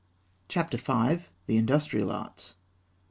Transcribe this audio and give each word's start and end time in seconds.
CHAPTER 0.47 0.77
V. 0.77 0.83
_THE 1.47 1.57
INDUSTRIAL 1.57 2.11
ARTS. 2.11 2.55